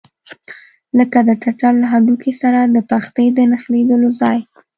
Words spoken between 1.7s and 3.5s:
له هډوکي سره د پښتۍ د